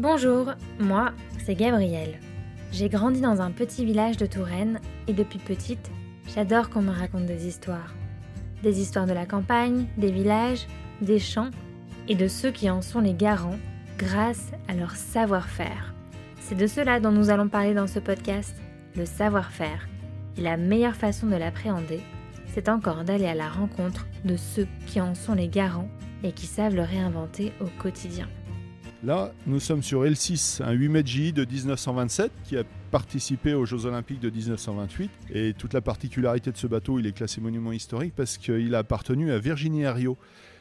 [0.00, 1.12] Bonjour, moi,
[1.44, 2.20] c'est Gabrielle.
[2.72, 5.90] J'ai grandi dans un petit village de Touraine et depuis petite,
[6.34, 7.94] j'adore qu'on me raconte des histoires.
[8.62, 10.66] Des histoires de la campagne, des villages,
[11.02, 11.50] des champs
[12.08, 13.58] et de ceux qui en sont les garants
[13.98, 15.92] grâce à leur savoir-faire.
[16.40, 18.56] C'est de cela dont nous allons parler dans ce podcast,
[18.96, 19.86] le savoir-faire.
[20.38, 22.00] Et la meilleure façon de l'appréhender,
[22.46, 25.90] c'est encore d'aller à la rencontre de ceux qui en sont les garants
[26.24, 28.28] et qui savent le réinventer au quotidien.
[29.02, 33.86] Là, nous sommes sur L6, un 8 mètres de 1927 qui a participé aux Jeux
[33.86, 35.10] Olympiques de 1928.
[35.32, 38.78] Et toute la particularité de ce bateau, il est classé monument historique parce qu'il a
[38.78, 40.18] appartenu à Virginie Herriot.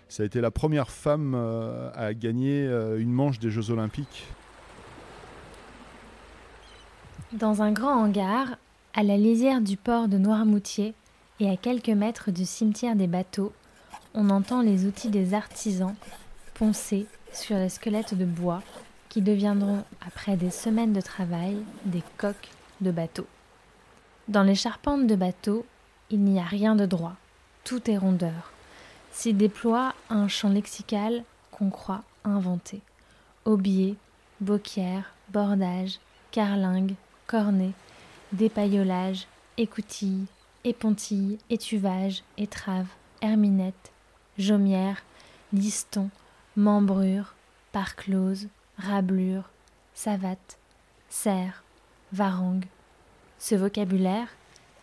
[0.08, 4.26] Ça a été la première femme euh, à gagner euh, une manche des Jeux Olympiques.
[7.34, 8.58] Dans un grand hangar,
[8.94, 10.94] à la lisière du port de Noirmoutier
[11.42, 13.52] et à quelques mètres du cimetière des bateaux,
[14.14, 15.94] on entend les outils des artisans
[16.54, 18.62] poncer sur les squelettes de bois
[19.10, 22.50] qui deviendront, après des semaines de travail, des coques
[22.82, 23.28] de bateaux.
[24.28, 25.66] Dans les charpentes de bateaux,
[26.12, 27.16] il n'y a rien de droit,
[27.64, 28.52] tout est rondeur.
[29.12, 32.82] S'y déploie un champ lexical qu'on croit inventé.
[33.46, 33.96] Aubier,
[34.40, 36.00] boquière, bordage,
[36.32, 36.94] carlingue,
[37.26, 37.72] cornet,
[38.32, 39.28] dépaillolage,
[39.58, 40.26] écoutille,
[40.64, 42.88] épontille, étuvage, étrave,
[43.22, 43.92] herminette,
[44.38, 45.04] jaumière,
[45.52, 46.10] liston,
[46.56, 47.36] membrure,
[47.72, 48.48] parclose,
[48.78, 49.50] rablure,
[49.94, 50.58] savate,
[51.10, 51.64] serre,
[52.12, 52.66] varangue.
[53.38, 54.30] Ce vocabulaire,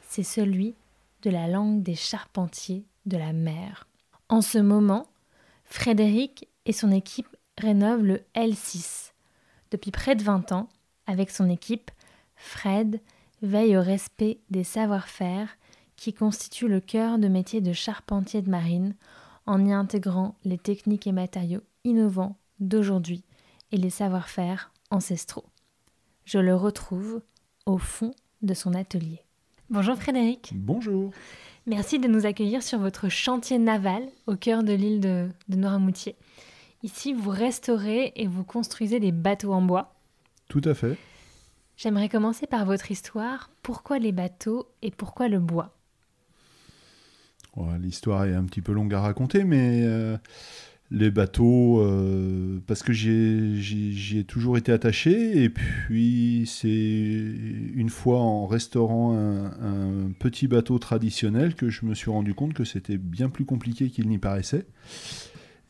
[0.08, 0.74] c'est celui
[1.22, 3.86] de la langue des charpentiers de la mer.
[4.28, 5.06] En ce moment,
[5.64, 9.12] Frédéric et son équipe rénovent le L6.
[9.70, 10.68] Depuis près de 20 ans,
[11.06, 11.90] avec son équipe,
[12.36, 13.00] Fred
[13.42, 15.48] veille au respect des savoir-faire
[15.96, 18.94] qui constituent le cœur de métier de charpentier de marine
[19.46, 23.24] en y intégrant les techniques et matériaux innovants d'aujourd'hui
[23.72, 25.46] et les savoir-faire ancestraux.
[26.24, 27.22] Je le retrouve
[27.64, 28.12] au fond
[28.42, 29.22] de son atelier.
[29.70, 30.52] Bonjour Frédéric.
[30.54, 31.12] Bonjour.
[31.66, 36.16] Merci de nous accueillir sur votre chantier naval au cœur de l'île de, de Noirmoutier.
[36.82, 39.96] Ici, vous restaurez et vous construisez des bateaux en bois.
[40.48, 40.96] Tout à fait.
[41.76, 43.50] J'aimerais commencer par votre histoire.
[43.62, 45.75] Pourquoi les bateaux et pourquoi le bois?
[47.80, 50.16] L'histoire est un petit peu longue à raconter, mais euh,
[50.90, 58.20] les bateaux, euh, parce que j'y ai, toujours été attaché, et puis c'est une fois
[58.20, 63.28] en restaurant un, petit bateau traditionnel que je me suis rendu compte que c'était bien
[63.28, 64.66] plus compliqué qu'il n'y paraissait.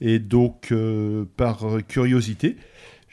[0.01, 2.57] Et donc, euh, par curiosité,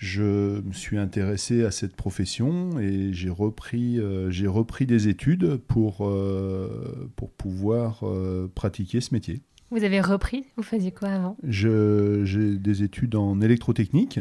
[0.03, 5.55] je me suis intéressé à cette profession et j'ai repris, euh, j'ai repris des études
[5.55, 9.39] pour, euh, pour pouvoir euh, pratiquer ce métier.
[9.71, 10.43] Vous avez repris?
[10.57, 11.37] Vous faisiez quoi avant?
[11.47, 14.19] J'ai des études en électrotechnique.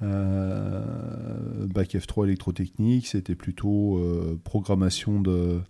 [0.00, 0.06] bac
[1.94, 4.00] F3 électrotechnique, c'était plutôt
[4.44, 5.60] programmation de,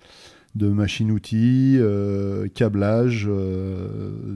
[0.54, 1.80] de machines-outils,
[2.54, 3.28] câblage,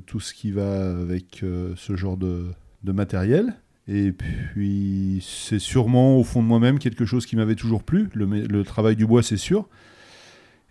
[0.07, 1.45] tout ce qui va avec
[1.77, 2.47] ce genre de,
[2.83, 3.55] de matériel.
[3.89, 8.09] Et puis, c'est sûrement au fond de moi-même quelque chose qui m'avait toujours plu.
[8.15, 9.69] Le, travail du bois, c'est sûr.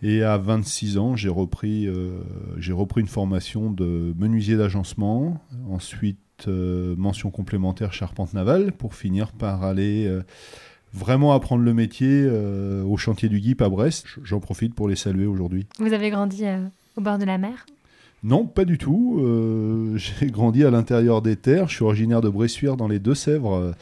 [0.02, 2.22] Et à 26 ans, j'ai repris, euh,
[2.70, 5.40] repris une formation de menuisier d'agencement.
[5.70, 6.18] Ensuite,
[6.48, 10.22] euh, mention complémentaire charpente navale pour finir par aller euh,
[10.92, 14.06] vraiment apprendre le métier au chantier du GIP à Brest.
[14.24, 15.66] J'en profite pour les saluer aujourd'hui.
[15.78, 16.44] Vous avez grandi
[16.96, 17.66] au bord de la mer?
[18.22, 19.20] Non, pas du tout.
[19.20, 21.68] Euh, j'ai grandi à l'intérieur des terres.
[21.68, 23.72] Je suis originaire de Bressuire dans les Deux-Sèvres, euh,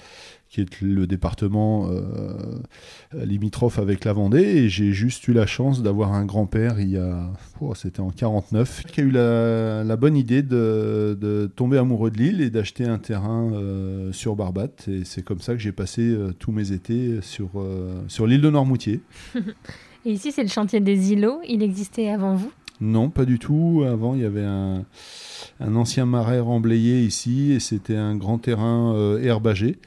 [0.49, 2.33] qui est le département euh,
[3.15, 4.41] limitrophe avec la Vendée.
[4.41, 7.31] Et j'ai juste eu la chance d'avoir un grand-père, il y a,
[7.61, 12.41] oh, c'était en 49, qui a eu la, bonne idée de, tomber amoureux de l'île
[12.41, 13.53] et d'acheter un terrain
[14.11, 14.89] sur Barbate.
[14.89, 17.51] Et c'est comme ça que j'ai passé tous mes étés sur,
[18.09, 19.03] sur l'île de Normoutier.
[20.05, 21.39] et ici, c'est le chantier des îlots.
[21.47, 22.51] Il existait avant vous?
[22.81, 23.85] Non, pas du tout.
[23.87, 24.85] Avant, il y avait un,
[25.61, 29.79] ancien marais remblayé ici et c'était un grand terrain euh, herbagé.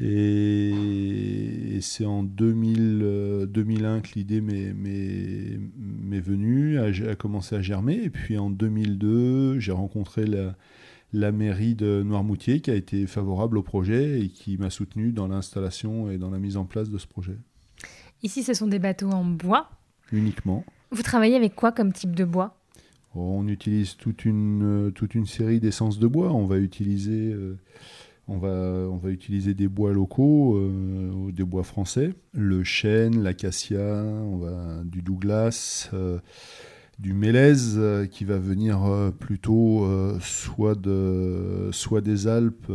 [0.00, 8.00] Et, c'est en 2000, 2001 euh, que l'idée m'est venue, a, commencé à germer.
[8.02, 10.54] Et puis en 2002, j'ai rencontré la,
[11.12, 15.28] la mairie de Noirmoutier qui a été favorable au projet et qui m'a soutenu dans
[15.28, 17.36] l'installation et dans la mise en place de ce projet.
[18.22, 19.70] Ici, ce sont des bateaux en bois
[20.12, 20.64] Uniquement.
[20.92, 22.56] Vous travaillez avec quoi comme type de bois?
[23.14, 26.32] On utilise toute une, euh, toute une série d'essences de bois.
[26.32, 27.58] On va utiliser, euh,
[29.54, 34.04] des bois locaux, euh, des bois français, le chêne, l'acacia,
[34.84, 35.90] du Douglas,
[36.98, 37.80] du mélèze
[38.12, 39.88] qui va venir plutôt
[40.20, 42.72] soit des Alpes,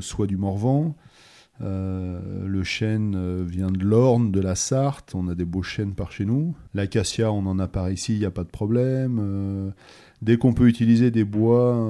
[0.00, 0.96] soit du Morvan.
[1.60, 6.24] Le chêne vient de l'Orne, de la Sarthe, on a des beaux chênes par chez
[6.24, 6.56] nous.
[6.74, 9.72] L'acacia, on en a par ici, il n'y a pas de problème.
[10.22, 11.88] dès qu'on peut utiliser des bois,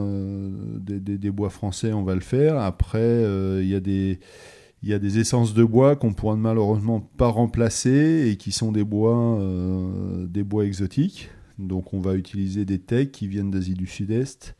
[0.78, 2.58] des, bois français, on va le faire.
[2.58, 3.24] Après,
[3.62, 8.72] il y a des essences de bois qu'on pourra malheureusement pas remplacer et qui sont
[8.72, 11.30] des bois, euh, des bois exotiques.
[11.58, 14.56] Donc on va utiliser des tecs qui viennent d'Asie du Sud-Est.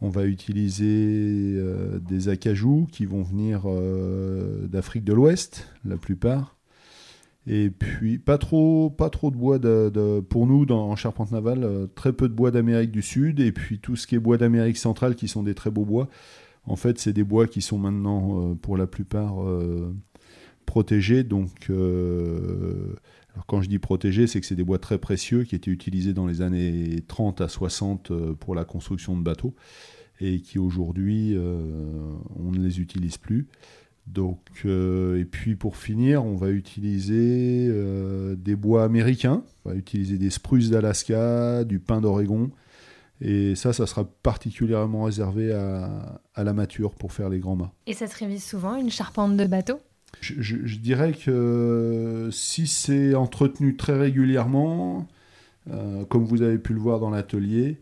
[0.00, 6.56] On va utiliser euh, des acajou qui vont venir euh, d'Afrique de l'Ouest, la plupart.
[7.46, 9.58] Et puis pas trop, de bois
[10.22, 13.78] pour nous dans, en charpente navale, très peu de bois d'Amérique du Sud et puis
[13.78, 16.08] tout ce qui est bois d'Amérique centrale qui sont des très beaux bois.
[16.66, 19.94] En fait, c'est des bois qui sont maintenant, euh, pour la plupart, euh,
[20.66, 21.24] protégés.
[21.24, 21.70] Donc,
[23.36, 26.12] euh, quand je dis protégés, c'est que c'est des bois très précieux qui étaient utilisés
[26.12, 29.54] dans les années 30 à 60 pour la construction de bateaux
[30.20, 33.48] et qui aujourd'hui, on ne les utilise plus.
[34.06, 37.68] Donc, et puis pour finir, on va utiliser
[38.36, 39.42] des bois américains.
[39.64, 42.52] On va utiliser des spruces d'Alaska, du pin d'Oregon
[43.20, 47.72] et ça, ça sera particulièrement réservé à, la mature pour faire les grands mâts.
[47.86, 49.80] Et ça se révise souvent, une charpente de bateau
[50.20, 55.06] je, dirais que si c'est entretenu très régulièrement,
[55.70, 57.80] euh, comme vous avez pu le voir dans l'atelier,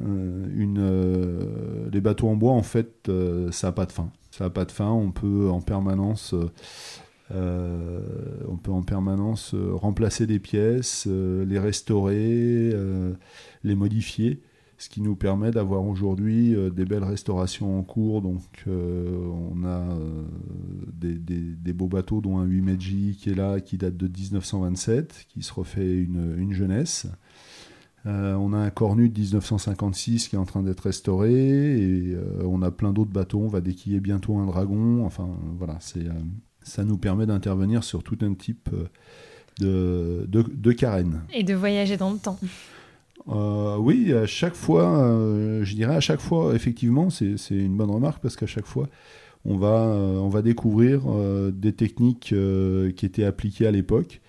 [0.00, 0.46] euh,
[0.78, 3.10] euh, les bateaux en bois, en fait,
[3.50, 4.10] ça n'a pas de fin.
[4.30, 4.90] Ça n'a pas de fin.
[4.90, 6.34] On peut en permanence,
[7.30, 12.74] on peut en permanence remplacer des pièces, les restaurer,
[13.62, 14.40] les modifier
[14.84, 18.20] ce qui nous permet d'avoir aujourd'hui euh, des belles restaurations en cours.
[18.20, 19.16] Donc, euh,
[19.50, 20.24] on a euh,
[20.92, 25.42] des, beaux bateaux, dont un 8 Meiji qui est là, qui date de 1927, qui
[25.42, 27.06] se refait une, jeunesse.
[28.04, 32.70] on a un Cornu de 1956 qui est en train d'être restauré, et on a
[32.70, 33.40] plein d'autres bateaux.
[33.40, 35.06] On va déquiller bientôt un Dragon.
[35.06, 35.78] Enfin, voilà,
[36.62, 38.68] ça nous permet d'intervenir sur tout un type
[39.60, 41.22] de carène.
[41.32, 42.38] Et de voyager dans le temps.
[43.28, 47.90] Euh, oui, à chaque fois, euh, je dirais à chaque fois, effectivement, c'est une bonne
[47.90, 48.88] remarque parce qu'à chaque fois,
[49.44, 51.02] on va, euh, on va découvrir
[51.52, 52.34] des techniques
[52.96, 54.20] qui étaient appliquées à l'époque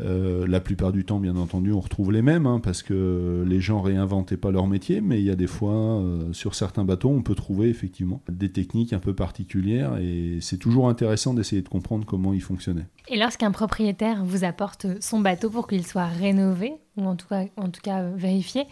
[0.00, 3.60] euh, la plupart du temps, bien entendu, on retrouve les mêmes, hein, parce que les
[3.60, 7.10] gens réinventaient pas leur métier, mais il y a des fois, euh, sur certains bateaux,
[7.10, 11.68] on peut trouver effectivement des techniques un peu particulières, et c'est toujours intéressant d'essayer de
[11.68, 12.86] comprendre comment ils fonctionnaient.
[13.08, 17.44] Et lorsqu'un propriétaire vous apporte son bateau pour qu'il soit rénové, ou en tout cas,
[17.56, 18.64] en tout cas vérifié,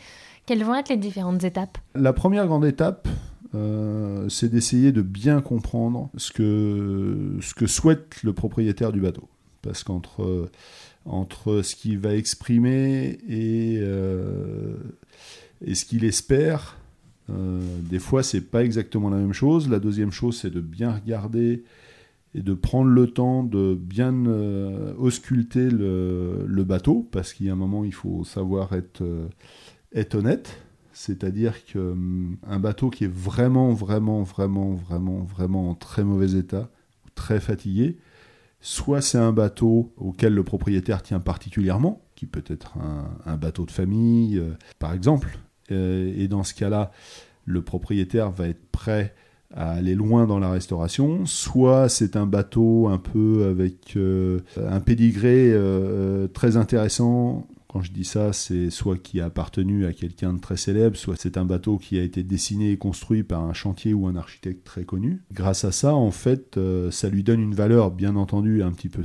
[0.46, 1.78] quelles vont être les différentes étapes?
[1.96, 3.08] La première grande étape,
[3.56, 9.28] euh, c'est d'essayer de bien comprendre ce que, ce que souhaite le propriétaire du bateau.
[9.62, 10.48] Parce qu'entre
[11.06, 14.76] entre ce qu'il va exprimer et, euh,
[15.72, 16.76] ce qu'il espère.
[17.30, 19.68] Euh, des fois, c'est pas exactement la même chose.
[19.68, 21.64] La deuxième chose, c'est de bien regarder
[22.34, 27.52] et de prendre le temps de bien euh, ausculter le, bateau, parce qu'il y a
[27.52, 29.02] un moment, il faut savoir être,
[29.94, 30.60] être honnête.
[30.92, 36.70] C'est-à-dire qu'un bateau qui est vraiment, vraiment, vraiment, vraiment, vraiment en très mauvais état,
[37.14, 37.98] très fatigué,
[38.68, 42.74] Soit c'est un bateau auquel le propriétaire tient particulièrement, qui peut être
[43.24, 45.38] un, bateau de famille, euh, par exemple.
[45.70, 46.90] Euh, et dans ce cas-là,
[47.44, 49.14] le propriétaire va être prêt
[49.54, 51.26] à aller loin dans la restauration.
[51.26, 55.54] Soit c'est un bateau un peu avec euh, un pédigré
[56.34, 60.56] très intéressant quand je dis ça, c'est soit qui a appartenu à quelqu'un de très
[60.56, 64.06] célèbre, soit c'est un bateau qui a été dessiné et construit par un chantier ou
[64.06, 65.20] un architecte très connu.
[65.30, 68.88] Grâce à ça, en fait, euh, ça lui donne une valeur, bien entendu, un petit
[68.88, 69.04] peu,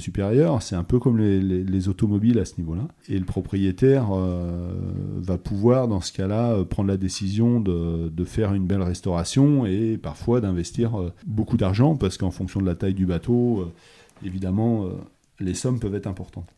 [0.00, 0.60] supérieure.
[0.60, 2.88] C'est un peu comme les, automobiles à ce niveau-là.
[3.08, 4.74] Et le propriétaire euh,
[5.16, 9.96] va pouvoir, dans ce cas-là, euh, prendre la décision de, faire une belle restauration et
[9.96, 10.92] parfois d'investir
[11.26, 13.72] beaucoup d'argent, parce qu'en fonction de la taille du bateau,
[14.22, 14.90] évidemment,
[15.40, 16.52] les sommes peuvent être importantes.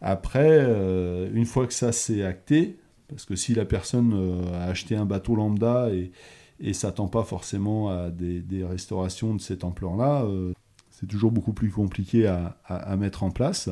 [0.00, 2.78] Après, euh, une fois que ça s'est acté,
[3.08, 6.12] parce que si la personne euh, a acheté un bateau lambda et,
[6.60, 10.52] et s'attend pas forcément à des, restaurations de cette ampleur-là, euh,
[10.90, 13.70] c'est toujours beaucoup plus compliqué à, mettre en place.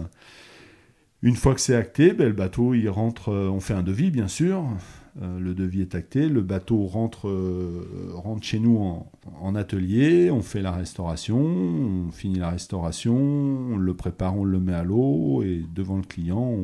[1.23, 4.29] Une fois que c'est acté, ben, le bateau, il rentre, on fait un devis bien
[4.29, 4.65] sûr,
[5.21, 9.03] euh, le devis est acté, le bateau rentre, euh, rentre chez nous
[9.41, 14.61] en, atelier, on fait la restauration, on finit la restauration, on le prépare, on le
[14.61, 16.57] met à l'eau et devant le client,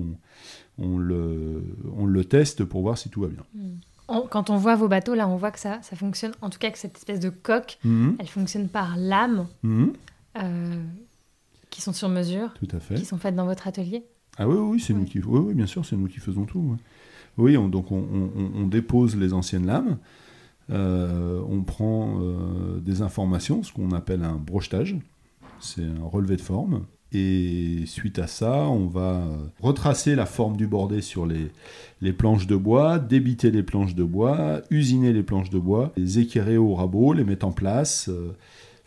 [0.79, 1.63] on, le,
[1.97, 3.45] on le teste pour voir si tout va bien.
[3.55, 3.79] Hmm.
[4.07, 6.33] Quand on voit vos bateaux, là, on voit que ça, ça fonctionne.
[6.43, 8.17] En tout cas, que cette espèce de coque, mhm.
[8.19, 9.95] elle fonctionne par lame, mhm.
[10.37, 10.85] euh,
[11.71, 12.97] qui sont sur mesure, tout à fait.
[12.97, 14.05] qui sont faites dans votre atelier.
[14.37, 16.77] Ah oui, oui, c'est nous qui, oui, bien sûr, c'est nous qui faisons tout.
[17.37, 19.99] Oui, donc on, dépose les anciennes lames.
[20.71, 22.21] on prend
[22.81, 24.97] des informations, ce qu'on appelle un brochetage.
[25.61, 26.85] C'est un relevé de forme.
[27.15, 29.25] Et suite à ça, on va
[29.61, 34.63] retracer la forme du bordé sur les, planches de bois, débiter les planches de bois,
[34.71, 38.33] usiner les planches de bois, les équerrer au rabot, les mettre en place, euh,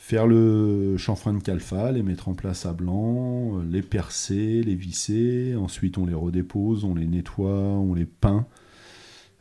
[0.07, 4.75] faire le chanfrein de calfa, les mettre en place à blanc, euh, les percer, les
[4.75, 5.53] visser.
[5.57, 8.45] Ensuite, on les redépose, on les nettoie, on les peint.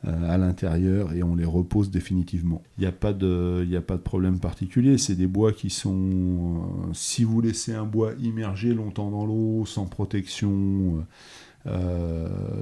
[0.06, 2.62] Euh, à l'intérieur et on les repose définitivement.
[2.78, 4.99] Il n'y a, pas de, a problème particulier.
[4.99, 5.94] C'est des bois qui sont.
[5.94, 11.06] Euh, si vous laissez un bois immergé longtemps dans l'eau, sans protection,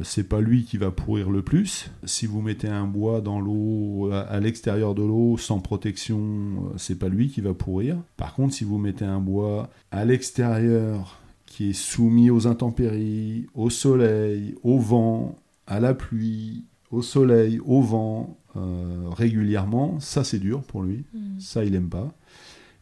[0.03, 1.91] c'est pas lui qui va pourrir le plus.
[2.05, 7.09] Si vous mettez un bois dans l'eau, à, l'extérieur de l'eau, sans protection, c'est pas
[7.09, 7.99] lui qui va pourrir.
[8.17, 11.21] Par contre, si vous mettez un bois à l'extérieur,
[11.55, 17.81] qui est soumis aux intempéries, au soleil, au vent, à la pluie, au soleil, au
[17.81, 21.05] vent, euh, régulièrement, ça c'est dur pour lui.
[21.15, 21.39] Mm.
[21.39, 22.13] Ça, il aime pas.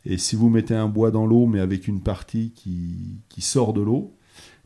[0.07, 3.75] Et si vous mettez un bois dans l'eau, mais avec une partie qui, qui sort
[3.75, 4.15] de l'eau,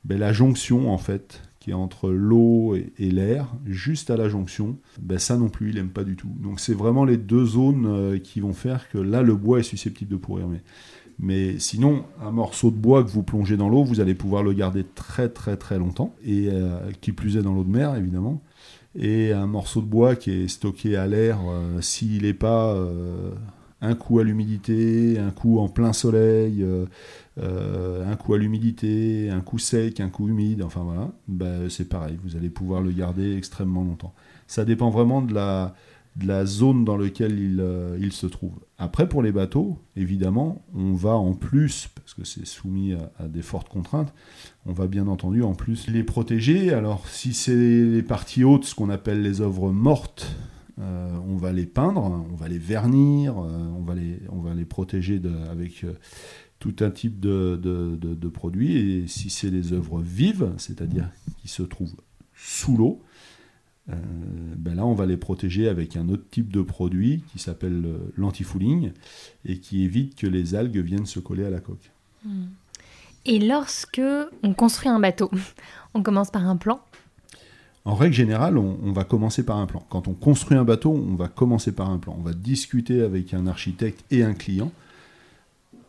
[0.04, 1.42] ben, la jonction, en fait,
[1.74, 6.04] entre l'eau et, l'air, juste à la jonction, ben, ça non plus, il aime pas
[6.04, 6.30] du tout.
[6.40, 9.64] Donc c'est vraiment les deux zones euh, qui vont faire que là, le bois est
[9.64, 10.46] susceptible de pourrir.
[11.18, 14.52] Mais, sinon, un morceau de bois que vous plongez dans l'eau, vous allez pouvoir le
[14.52, 18.42] garder très très très longtemps, et euh, qui plus est dans l'eau de mer, évidemment
[18.98, 22.74] et un morceau de bois qui est stocké à l'air, euh, s'il n'est pas
[23.82, 26.64] un coup à l'humidité, un coup en plein soleil,
[27.38, 32.18] un coup à l'humidité, un coup sec, un coup humide, enfin voilà, ben, c'est pareil,
[32.24, 34.14] vous allez pouvoir le garder extrêmement longtemps.
[34.46, 35.74] Ça dépend vraiment de la,
[36.46, 38.52] zone dans laquelle il, euh, il, se trouve.
[38.78, 43.42] Après, pour les bateaux, évidemment, on va en plus, parce que c'est soumis à, des
[43.42, 44.14] fortes contraintes,
[44.64, 46.72] on va bien entendu en plus les protéger.
[46.72, 50.34] Alors, si c'est les parties hautes, ce qu'on appelle les œuvres mortes,
[50.78, 54.54] euh, on va les peindre, on va les vernir, euh, on, va les, on va
[54.54, 55.84] les protéger avec
[56.58, 58.76] tout un type de, de, de produits.
[58.76, 61.08] Et si c'est les œuvres vives, c'est-à-dire
[61.40, 61.96] qui se trouvent
[62.34, 63.02] sous l'eau,
[63.88, 63.94] euh,
[64.56, 67.84] ben là, on va les protéger avec un autre type de produit qui s'appelle
[68.16, 68.92] l'antifouling
[69.44, 71.90] et qui évite que les algues viennent se coller à la coque.
[72.24, 72.46] Hmm.
[73.24, 74.00] Et lorsque
[74.42, 75.30] on construit un bateau,
[75.94, 76.80] on commence par un plan?
[77.84, 79.84] En règle générale, on, va commencer par un plan.
[79.88, 82.16] Quand on construit un bateau, on va commencer par un plan.
[82.18, 84.72] On va discuter avec un architecte et un client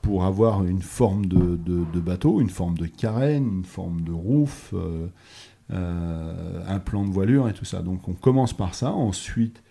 [0.08, 4.74] pour avoir une forme de, bateau, une forme de carène, une forme de roof.
[4.74, 5.08] Euh,
[5.70, 7.82] euh, un plan de voilure et tout ça.
[7.82, 8.94] Donc on commence par ça.
[8.94, 9.62] Ensuite,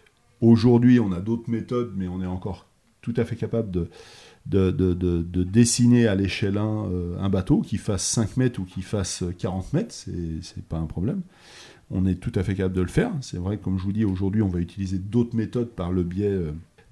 [0.43, 2.67] aujourd'hui, on a d'autres méthodes, mais on est encore
[3.01, 3.89] tout à fait capable de,
[4.45, 9.25] de, dessiner à l'échelle 1 euh, un bateau qui fasse 5 mètres ou qui fasse
[9.39, 11.23] 40 mètres, c'est pas un problème.
[11.91, 13.13] On est tout à fait capable de le faire.
[13.23, 16.39] C'est vrai comme je vous dis, aujourd'hui, on va utiliser d'autres méthodes par le biais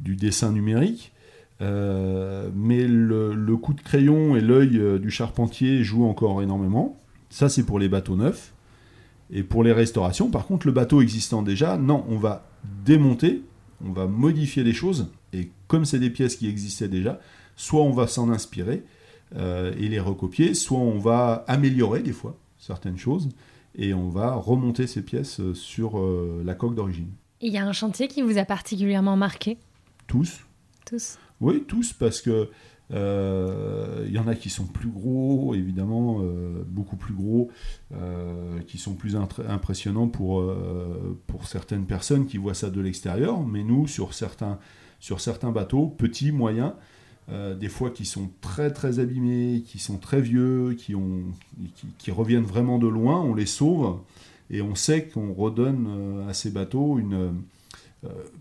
[0.00, 1.13] du dessin numérique.
[1.60, 7.00] Mais le, le, coup de crayon et l'œil du charpentier jouent encore énormément.
[7.30, 8.54] Ça, c'est pour les bateaux neufs.
[9.30, 12.46] Et pour les restaurations, par contre, le bateau existant déjà, non, on va
[12.84, 13.42] démonter,
[13.84, 17.18] on va modifier les choses, et comme c'est des pièces qui existaient déjà,
[17.56, 18.84] soit on va s'en inspirer
[19.36, 23.30] euh, et les recopier, soit on va améliorer des fois certaines choses,
[23.76, 27.10] et on va remonter ces pièces euh, sur euh, la coque d'origine.
[27.40, 29.58] Il y a un chantier qui vous a particulièrement marqué?
[30.06, 30.40] Tous.
[30.86, 32.48] Tous Oui, tous, parce que
[32.90, 37.50] il euh, y en a qui sont plus gros, évidemment, euh, beaucoup plus gros,
[37.94, 40.44] euh, qui sont plus impressionnants pour,
[41.26, 43.40] pour certaines personnes qui voient ça de l'extérieur.
[43.42, 44.58] Mais nous, sur certains,
[45.00, 46.72] sur certains bateaux, petits, moyens,
[47.58, 51.22] des fois qui sont très très abîmés, qui sont très vieux, qui, ont,
[51.96, 54.00] qui, reviennent vraiment de loin, on les sauve
[54.50, 57.32] et on sait qu'on redonne à ces bateaux une,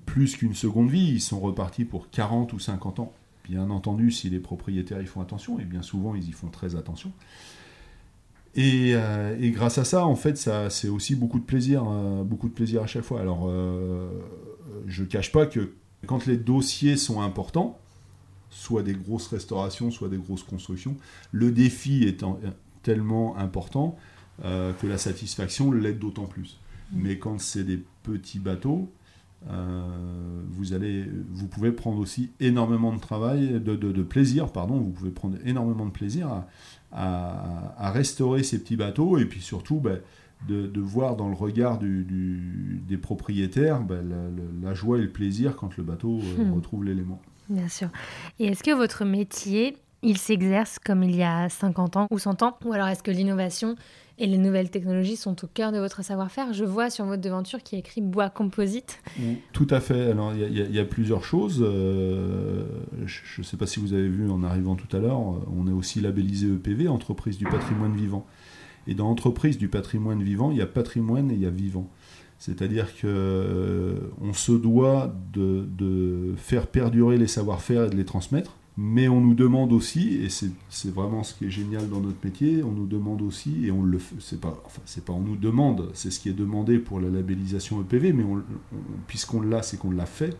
[0.05, 1.13] plus qu'une seconde vie.
[1.13, 3.13] Ils sont repartis pour 40 ou 50 ans.
[3.43, 6.75] Bien entendu, si les propriétaires y font attention, et bien souvent ils y font très
[6.75, 7.11] attention.
[8.55, 12.49] Et, euh, grâce à ça, en fait, ça, c'est aussi beaucoup de plaisir, euh, beaucoup
[12.49, 13.19] de plaisir à chaque fois.
[13.19, 14.09] Alors, euh,
[14.85, 15.73] je cache pas que
[16.05, 17.79] quand les dossiers sont importants,
[18.49, 20.95] soit des grosses restaurations, soit des grosses constructions,
[21.31, 22.23] le défi est
[22.83, 23.97] tellement important
[24.41, 26.59] que la satisfaction l'aide d'autant plus.
[26.91, 27.01] Mmh.
[27.01, 28.91] Mais quand c'est des petits bateaux,
[29.49, 35.11] euh, vous, allez, vous pouvez prendre aussi énormément de travail, de, plaisir, pardon, vous pouvez
[35.11, 36.45] prendre énormément de plaisir
[36.91, 39.99] à, restaurer ces petits bateaux et puis surtout ben,
[40.47, 44.03] de, voir dans le regard des propriétaires ben,
[44.61, 46.53] la, joie et le plaisir quand le bateau euh, hmm.
[46.53, 47.21] retrouve l'élément.
[47.49, 47.89] Bien sûr.
[48.39, 52.43] Et est-ce que votre métier il s'exerce comme il y a 50 ans ou 100
[52.43, 52.57] ans?
[52.65, 53.75] Ou alors est-ce que l'innovation
[54.17, 57.63] et les nouvelles technologies sont au cœur de votre savoir-faire Je vois sur votre devanture
[57.63, 58.99] qui est écrit bois composite.
[59.53, 60.11] Tout à fait.
[60.11, 61.61] Alors il y, a plusieurs choses.
[61.61, 62.63] Euh,
[63.05, 65.71] je ne sais pas si vous avez vu en arrivant tout à l'heure, on est
[65.71, 68.25] aussi labellisé EPV, entreprise du patrimoine vivant.
[68.87, 71.89] Et dans entreprise du patrimoine vivant, il y a patrimoine et il y a vivant.
[72.37, 73.99] C'est-à-dire qu'on euh,
[74.33, 79.71] se doit de, faire perdurer les savoir-faire et de les transmettre, mais on nous demande
[79.71, 83.67] aussi, et c'est vraiment ce qui est génial dans notre métier, on nous demande aussi,
[83.67, 86.29] et on le fait, c'est pas, enfin c'est pas on nous demande, c'est ce qui
[86.29, 88.23] est demandé pour la labellisation EPV, mais
[89.05, 90.35] puisqu'on l'a, c'est qu'on l'a fait,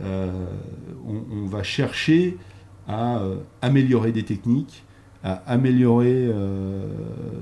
[0.00, 0.46] euh,
[1.06, 2.38] on, va chercher
[2.88, 4.84] à euh, améliorer des techniques,
[5.22, 6.28] à améliorer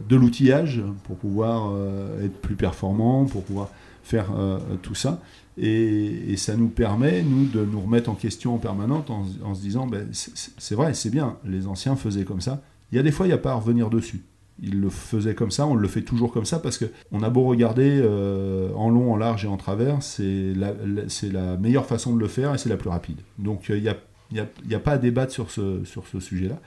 [0.08, 1.72] de l'outillage pour pouvoir
[2.20, 3.70] être plus performant, pour pouvoir
[4.08, 5.20] faire euh, tout ça.
[5.60, 9.86] Et, ça nous permet, nous, de nous remettre en question en permanente en, se disant,
[9.86, 12.62] ben, c'est vrai, c'est bien, les anciens faisaient comme ça.
[12.92, 14.22] Il y a des fois, il n'y a pas à revenir dessus.
[14.62, 17.44] Ils le faisaient comme ça, on le fait toujours comme ça, parce qu'on a beau
[17.44, 22.28] regarder euh, en long, en large et en travers, c'est la, meilleure façon de le
[22.28, 23.18] faire et c'est la plus rapide.
[23.38, 25.82] Donc il n'y a, pas à débattre sur ce,
[26.20, 26.58] sujet-là.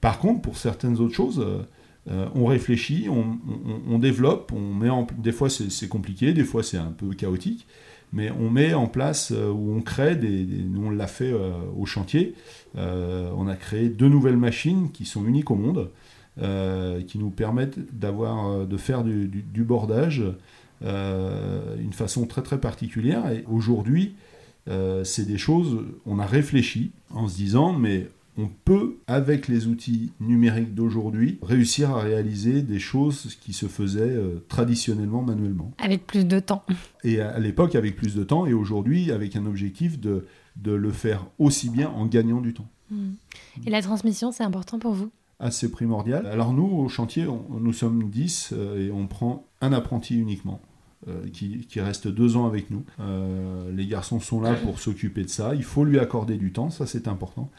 [0.00, 1.62] Par contre, pour certaines autres choses, euh,
[2.08, 6.78] euh, on réfléchit, on, développe, on met en, des fois c'est compliqué, des fois c'est
[6.78, 7.66] un peu chaotique,
[8.12, 11.52] mais on met en place euh, ou on crée des, nous on l'a fait euh,
[11.76, 12.34] au chantier,
[12.74, 15.90] on a créé deux nouvelles machines qui sont uniques au monde,
[16.38, 20.22] qui nous permettent d'avoir de faire du, du bordage
[20.80, 23.28] d'une façon très très particulière.
[23.30, 24.14] Et aujourd'hui,
[25.02, 28.08] c'est des choses, on a réfléchi en se disant, mais
[28.40, 34.00] on peut, avec les outils numériques d'aujourd'hui, réussir à réaliser des choses qui se faisaient
[34.00, 35.72] euh, traditionnellement manuellement.
[35.78, 36.64] Avec plus de temps.
[37.04, 40.90] Et à, l'époque, avec plus de temps, et aujourd'hui, avec un objectif de, de le
[40.90, 42.68] faire aussi bien en gagnant du temps.
[42.90, 43.12] Hmm.
[43.66, 45.10] Et la transmission, c'est important pour vous?
[45.38, 46.26] Assez primordial.
[46.26, 50.60] Alors nous, au chantier, nous sommes 10 euh, et on prend un apprenti uniquement.
[51.08, 52.84] Euh, qui, qui, reste deux ans avec nous.
[53.74, 55.54] les garçons sont là pour s'occuper de ça.
[55.54, 57.50] Il faut lui accorder du temps, ça c'est important.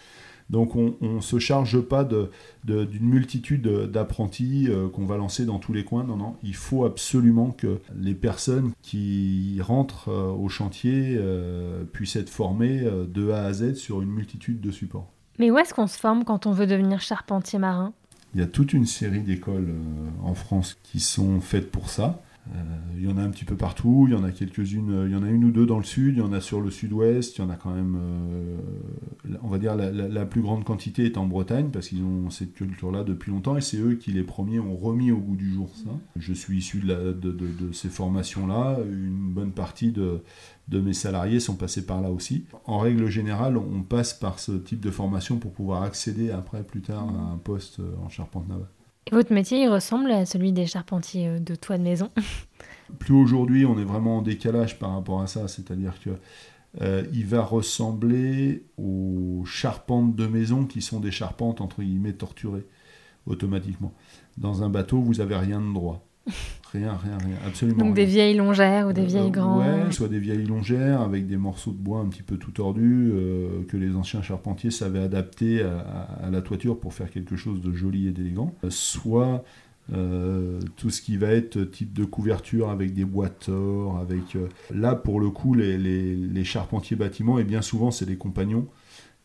[0.49, 5.73] Donc on ne se charge pas d'une multitude d'apprentis euh, qu'on va lancer dans tous
[5.73, 6.03] les coins.
[6.03, 12.15] Non, non, il faut absolument que les personnes qui rentrent euh, au chantier euh, puissent
[12.15, 15.09] être formées de A à Z sur une multitude de supports.
[15.39, 17.93] Mais où est-ce qu'on se forme quand on veut devenir charpentier marin?
[18.33, 19.73] Il y a toute une série d'écoles
[20.23, 22.21] en France qui sont faites pour ça.
[22.49, 22.59] Euh,
[22.95, 25.15] il y en a un petit peu partout, il y en a quelques-unes, il y
[25.15, 27.37] en a une ou deux dans le sud, il y en a sur le sud-ouest,
[27.37, 28.57] il y en a quand même, euh,
[29.43, 33.03] on va dire, la, plus grande quantité est en Bretagne, parce qu'ils ont cette culture-là
[33.03, 35.91] depuis longtemps, et c'est eux qui les premiers ont remis au goût du jour ça.
[36.15, 40.21] Je suis issu de, de, ces formations-là, une bonne partie de,
[40.71, 42.45] mes salariés sont passés par là aussi.
[42.65, 46.81] En règle générale, on passe par ce type de formation pour pouvoir accéder après, plus
[46.81, 48.67] tard, à un poste en charpente navale.
[49.09, 52.09] Votre métier, il ressemble à celui des charpentiers euh, de toit de maison?
[52.99, 56.11] Plus aujourd'hui, on est vraiment en décalage par rapport à ça, c'est-à-dire que
[56.81, 62.65] euh, il va ressembler aux charpentes de maison qui sont des charpentes entre guillemets torturées
[63.25, 63.93] automatiquement.
[64.37, 66.05] Dans un bateau, vous n'avez rien de droit.
[66.71, 67.85] Rien, rien, rien, absolument.
[67.85, 71.27] Donc des vieilles longères ou des vieilles euh, grandes Ouais, soit des vieilles longères avec
[71.27, 75.01] des morceaux de bois un petit peu tout tordus euh, que les anciens charpentiers savaient
[75.01, 78.55] adapter à, la toiture pour faire quelque chose de joli et d'élégant.
[78.63, 79.43] Euh, soit
[80.77, 84.37] tout ce qui va être type de couverture avec des bois tors, avec...
[84.73, 88.67] là, pour le coup, les, les, charpentiers bâtiments, et bien souvent, c'est des compagnons,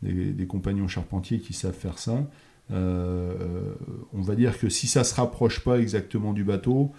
[0.02, 2.28] des, des compagnons charpentiers qui savent faire ça.
[2.70, 6.92] On va dire que si ça se rapproche pas exactement du bateau,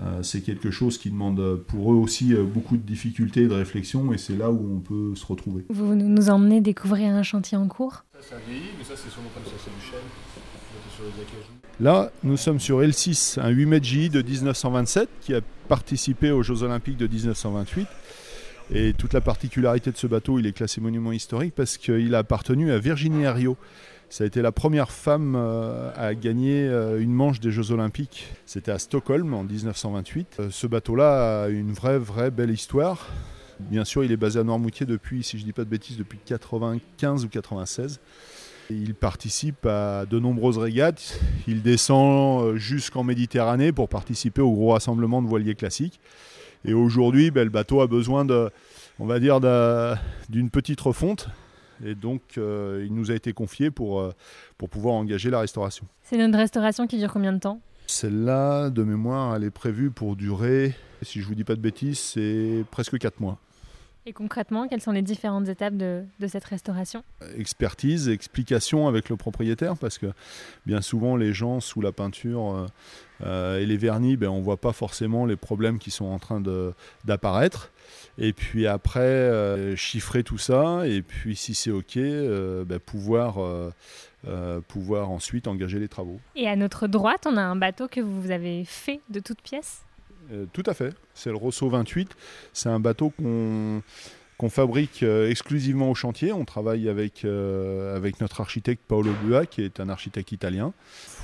[0.00, 3.54] euh, c'est quelque chose qui demande pour eux aussi euh, beaucoup de difficultés et de
[3.54, 5.64] réflexion, et c'est là où on peut se retrouver.
[5.68, 8.04] Vous nous emmenez découvrir un chantier en cours?
[8.14, 10.00] Ça, ça vieillit, mais ça, c'est sûrement comme ça, c'est du chêne.
[11.80, 16.42] Là, nous sommes sur L6, un 8 mètres J de 1927 qui a participé aux
[16.42, 17.86] Jeux Olympiques de 1928.
[18.72, 22.18] Et toute la particularité de ce bateau, il est classé monument historique parce qu'il a
[22.18, 23.56] appartenu à Virginie Herriot,
[24.14, 28.28] ça a été la première femme euh, à gagner euh, une manche des Jeux Olympiques.
[28.46, 30.36] C'était à Stockholm en 1928.
[30.38, 33.08] Euh, ce bateau-là a une vraie, vraie belle histoire.
[33.58, 35.96] Bien sûr, il est basé à Noirmoutier depuis, si je ne dis pas de bêtises,
[35.96, 37.98] depuis 95 ou 96.
[38.70, 41.18] Il participe à de nombreuses régates.
[41.48, 45.98] Il descend jusqu'en Méditerranée pour participer au gros rassemblement de voiliers classiques.
[46.64, 48.48] Et aujourd'hui, ben, le bateau a besoin de,
[49.00, 49.40] on va dire,
[50.28, 51.30] d'une petite refonte.
[51.84, 54.12] Et donc, euh, il nous a été confié pour, euh,
[54.58, 55.86] pour pouvoir engager la restauration.
[56.02, 57.60] C'est une restauration qui dure combien de temps?
[57.86, 61.60] Celle-là, de mémoire, elle est prévue pour durer, si je ne vous dis pas de
[61.60, 63.38] bêtises, c'est presque 4 mois.
[64.06, 67.02] Et concrètement, quelles sont les différentes étapes de, cette restauration?
[67.38, 70.06] Expertise, explication avec le propriétaire, parce que
[70.66, 72.66] bien souvent les gens sous la peinture
[73.24, 76.18] euh, et les vernis, ben, on ne voit pas forcément les problèmes qui sont en
[76.18, 76.42] train
[77.04, 77.70] d'apparaître.
[78.18, 83.36] Et puis après, euh, chiffrer tout ça, et puis si c'est OK, ben, pouvoir,
[84.68, 86.20] pouvoir ensuite engager les travaux.
[86.36, 89.84] Et à notre droite, on a un bateau que vous avez fait de toutes pièces?
[90.32, 90.94] Euh, tout à fait.
[91.14, 92.10] C'est le Rosso 28.
[92.52, 93.82] C'est un bateau qu'on
[94.48, 96.32] fabrique euh, exclusivement au chantier.
[96.32, 100.72] On travaille avec, euh, avec notre architecte Paolo Bua, qui est un architecte italien,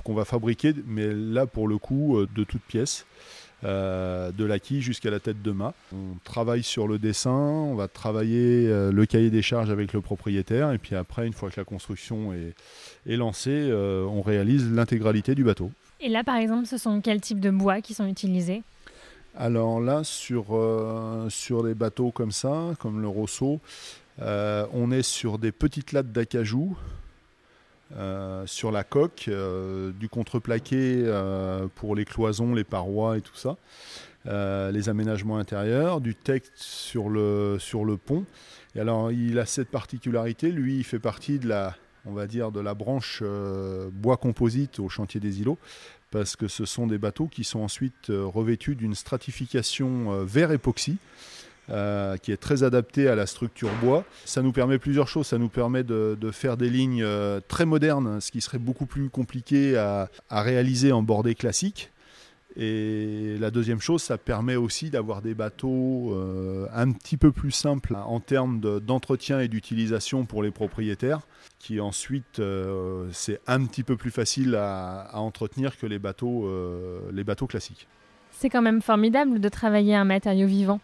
[0.05, 3.07] qu'on va fabriquer, mais là pour le coup, de toutes pièces.
[3.62, 5.75] De la quille jusqu'à la tête de mât.
[5.92, 10.73] On travaille sur le dessin, on va travailler le cahier des charges avec le propriétaire,
[10.73, 12.55] et puis après, une fois que la construction est,
[13.11, 15.70] est lancée, on réalise l'intégralité du bateau.
[16.01, 18.62] Et là, par exemple, ce sont quels types de bois qui sont utilisés?
[19.37, 23.61] Alors là, sur, euh, sur des bateaux comme ça, comme le Rosso,
[24.20, 26.77] euh, on est sur des petites lattes d'acajou.
[27.96, 29.29] Euh, sur la coque,
[29.98, 31.05] du contreplaqué
[31.74, 33.57] pour les cloisons, les parois et tout ça,
[34.24, 38.24] les aménagements intérieurs, du texte sur le, sur le pont.
[38.76, 41.74] Et alors, il a cette particularité, lui, il fait partie de la,
[42.07, 43.22] on va dire, de la branche
[43.92, 45.59] bois composite au chantier des îlots,
[46.11, 50.53] parce que ce sont des bateaux qui sont ensuite euh, revêtus d'une stratification euh, vert
[50.53, 50.98] époxy.
[51.71, 54.05] Euh, qui est très adaptée à la structure bois.
[54.25, 55.29] Ça nous permet plusieurs choses.
[55.29, 57.07] Ça nous permet de, faire des lignes
[57.49, 61.91] très modernes, ce qui serait beaucoup plus compliqué à, réaliser en bordée classique.
[62.57, 67.53] Et la deuxième chose, ça permet aussi d'avoir des bateaux euh, un petit peu plus
[67.53, 71.21] simples en termes d'entretien et d'utilisation pour les propriétaires,
[71.61, 77.47] qui ensuite, euh, c'est un petit peu plus facile à, entretenir que euh, les bateaux
[77.47, 77.87] classiques.
[78.33, 80.81] C'est quand même formidable de travailler un matériau vivant.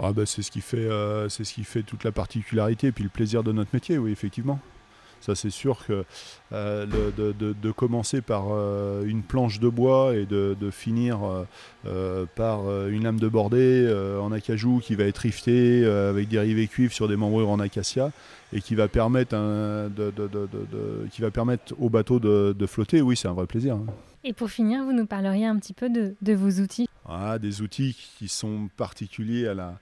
[0.00, 0.88] Ah bah c'est ce qui fait,
[1.28, 4.12] c'est ce qui fait toute la particularité et puis le plaisir de notre métier, oui
[4.12, 4.60] effectivement.
[5.20, 6.04] Ça, c'est sûr que
[6.52, 11.18] euh, de, commencer par euh, une planche de bois et de, finir
[11.86, 13.88] euh, par une lame de bordée
[14.20, 18.10] en acajou qui va être riftée avec des rivets cuivre sur des membrures en acacia
[18.52, 19.36] et qui va permettre,
[21.10, 23.74] qui va permettre au bateau de, flotter, oui, c'est un vrai plaisir.
[23.74, 23.86] Hein.
[24.24, 26.88] Et pour finir, vous nous parleriez un petit peu de, vos outils.
[27.04, 29.80] Ah, Des outils qui sont particuliers à la,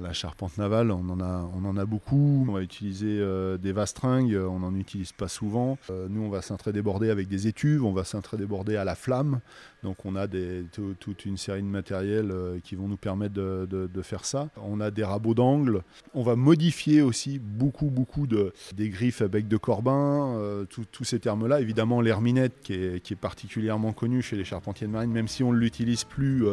[0.00, 2.46] la charpente navale, on en a, on en a beaucoup.
[2.48, 5.78] On va utiliser euh, des vastringues, on n'en utilise pas souvent.
[5.90, 8.94] Euh, nous, on va cintrer déborder avec des étuves, on va cintrer déborder à la
[8.94, 9.40] flamme.
[9.82, 14.24] Donc, on a toute une série de matériels euh, qui vont nous permettre de, faire
[14.24, 14.48] ça.
[14.56, 15.82] On a des rabots d'angle.
[16.14, 20.38] On va modifier aussi beaucoup, beaucoup de, des griffes à bec de corbin,
[20.70, 21.60] tous ces termes-là.
[21.60, 25.42] Évidemment, l'herminette qui est, qui est, particulièrement connue chez les charpentiers de marine, même si
[25.42, 26.44] on ne l'utilise plus,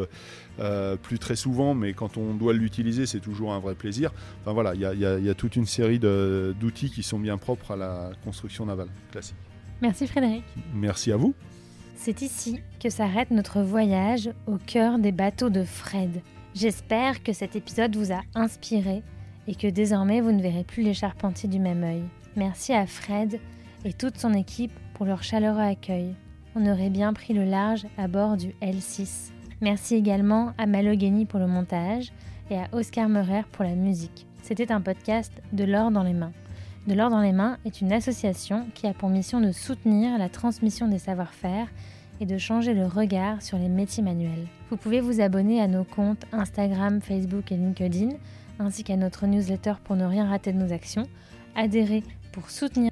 [1.02, 4.12] plus très souvent, mais quand on doit l'utiliser, c'est toujours un vrai plaisir.
[4.42, 8.12] Enfin voilà, il y, a, toute une série d'outils qui sont bien propres à la
[8.24, 9.36] construction navale classique.
[9.82, 10.44] Merci Frédéric.
[10.74, 11.34] Merci à vous.
[11.96, 16.22] C'est ici que s'arrête notre voyage au cœur des bateaux de Fred.
[16.56, 19.04] J'espère que cet épisode vous a inspiré
[19.48, 22.04] et que désormais vous ne verrez plus les charpentiers du même œil.
[22.36, 23.40] Merci à Fred
[23.84, 26.16] et toute son équipe pour leur chaleureux accueil.
[26.56, 29.32] On aurait bien pris le large à bord du L6.
[29.60, 32.12] Merci également à Malogeni pour le montage
[32.50, 34.26] et à Oscar Meurer pour la musique.
[34.42, 36.32] C'était un podcast de l'or dans les mains.
[36.88, 40.30] De l'or dans les mains est une association qui a pour mission de soutenir la
[40.30, 41.68] transmission des savoir-faire
[42.22, 44.48] et de changer le regard sur les métiers manuels.
[44.70, 48.10] Vous pouvez vous abonner à nos comptes Instagram, Facebook et LinkedIn,
[48.60, 51.04] ainsi qu'à notre newsletter pour ne rien rater de nos actions,
[51.56, 52.92] adhérer pour soutenir